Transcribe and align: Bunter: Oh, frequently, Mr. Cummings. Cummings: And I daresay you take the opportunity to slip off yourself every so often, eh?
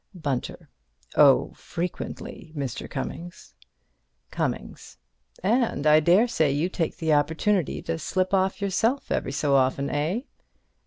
Bunter: 0.15 0.67
Oh, 1.13 1.53
frequently, 1.55 2.51
Mr. 2.57 2.89
Cummings. 2.89 3.53
Cummings: 4.31 4.97
And 5.43 5.85
I 5.85 5.99
daresay 5.99 6.51
you 6.51 6.69
take 6.69 6.97
the 6.97 7.13
opportunity 7.13 7.83
to 7.83 7.99
slip 7.99 8.33
off 8.33 8.63
yourself 8.63 9.11
every 9.11 9.31
so 9.31 9.55
often, 9.55 9.91
eh? 9.91 10.21